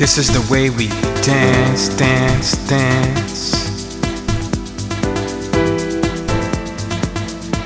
This 0.00 0.16
is 0.16 0.28
the 0.32 0.50
way 0.50 0.70
we 0.70 0.88
dance, 1.22 1.90
dance, 1.90 2.56
dance. 2.66 3.50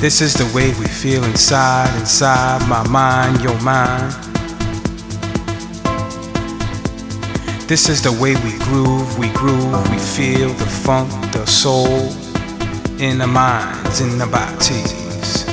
This 0.00 0.22
is 0.22 0.32
the 0.32 0.50
way 0.54 0.68
we 0.80 0.86
feel 0.86 1.22
inside, 1.24 1.94
inside 2.00 2.66
my 2.70 2.88
mind, 2.88 3.42
your 3.42 3.60
mind. 3.60 4.14
This 7.68 7.90
is 7.90 8.00
the 8.00 8.12
way 8.12 8.34
we 8.36 8.56
groove, 8.60 9.18
we 9.18 9.28
groove, 9.34 9.90
we 9.90 9.98
feel 9.98 10.48
the 10.54 10.64
funk, 10.64 11.10
the 11.32 11.44
soul 11.44 12.08
in 12.98 13.18
the 13.18 13.26
minds, 13.26 14.00
in 14.00 14.16
the 14.16 14.26
bodies. 14.26 15.44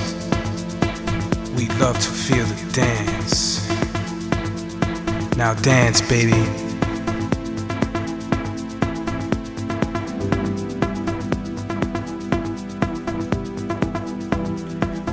We 1.57 1.67
love 1.77 1.99
to 1.99 2.09
feel 2.09 2.45
the 2.45 2.71
dance. 2.71 3.67
Now 5.35 5.55
dance, 5.55 6.01
baby. 6.01 6.58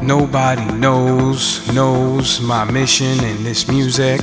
Nobody 0.07 0.65
knows, 0.75 1.67
knows 1.73 2.41
my 2.41 2.63
mission 2.63 3.25
in 3.25 3.43
this 3.43 3.67
music. 3.67 4.21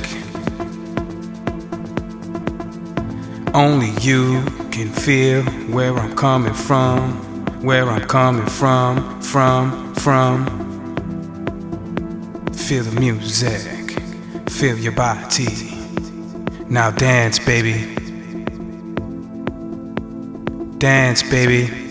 Only 3.52 3.90
you 4.00 4.42
can 4.70 4.88
feel 4.88 5.42
where 5.74 5.94
I'm 5.94 6.16
coming 6.16 6.54
from, 6.54 7.12
where 7.62 7.86
I'm 7.90 8.08
coming 8.08 8.46
from, 8.46 9.20
from, 9.20 9.94
from. 9.96 10.46
Feel 12.54 12.84
the 12.84 12.98
music, 12.98 14.00
feel 14.48 14.78
your 14.78 14.92
body. 14.92 15.76
Now 16.66 16.92
dance, 16.92 17.38
baby. 17.38 17.94
Dance, 20.78 21.22
baby. 21.22 21.83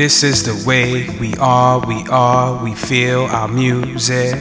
This 0.00 0.22
is 0.22 0.44
the 0.44 0.66
way 0.66 1.06
we 1.18 1.34
are, 1.36 1.78
we 1.86 2.06
are, 2.08 2.64
we 2.64 2.74
feel 2.74 3.24
our 3.24 3.48
music. 3.48 4.40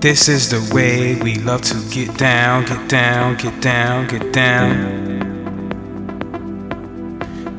This 0.00 0.28
is 0.28 0.48
the 0.48 0.72
way 0.72 1.16
we 1.20 1.34
love 1.34 1.62
to 1.62 1.74
get 1.90 2.16
down, 2.16 2.64
get 2.64 2.88
down, 2.88 3.38
get 3.38 3.60
down, 3.60 4.06
get 4.06 4.32
down. 4.32 4.76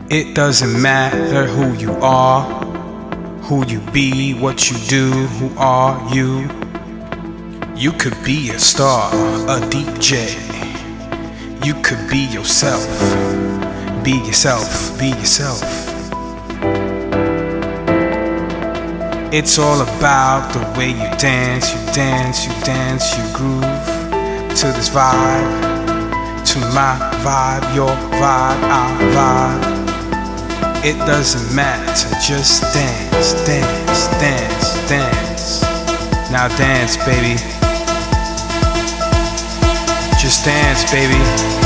It 0.10 0.34
doesn't 0.34 0.82
matter 0.82 1.46
who 1.46 1.74
you 1.74 1.92
are, 1.96 2.44
who 3.42 3.68
you 3.68 3.82
be, 3.92 4.34
what 4.34 4.72
you 4.72 4.78
do, 4.88 5.12
who 5.12 5.52
are 5.58 6.00
you. 6.16 6.50
You 7.76 7.92
could 7.92 8.16
be 8.24 8.52
a 8.52 8.60
star, 8.60 9.12
a 9.50 9.60
DJ. 9.60 10.38
You 11.66 11.74
could 11.84 12.10
be 12.10 12.20
yourself. 12.28 13.29
Be 14.10 14.16
yourself, 14.26 14.98
be 14.98 15.10
yourself. 15.10 15.62
It's 19.32 19.60
all 19.60 19.82
about 19.82 20.52
the 20.52 20.62
way 20.76 20.90
you 20.90 21.10
dance, 21.20 21.72
you 21.72 21.94
dance, 21.94 22.44
you 22.44 22.52
dance, 22.64 23.16
you 23.16 23.24
groove 23.36 23.62
to 23.62 24.66
this 24.74 24.90
vibe, 24.90 25.46
to 26.44 26.60
my 26.74 26.98
vibe, 27.22 27.76
your 27.76 27.96
vibe, 28.18 28.64
our 28.74 28.98
vibe. 29.14 30.84
It 30.84 30.98
doesn't 31.06 31.56
matter, 31.56 32.10
just 32.20 32.64
dance, 32.74 33.34
dance, 33.46 34.08
dance, 34.18 34.90
dance. 34.90 35.62
Now 36.32 36.48
dance, 36.58 36.98
baby. 37.06 37.36
Just 40.20 40.46
dance, 40.46 40.92
baby. 40.92 41.59